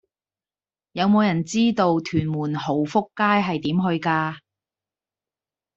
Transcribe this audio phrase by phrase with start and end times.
[0.93, 4.39] 有無人知道屯門浩福街係點去㗎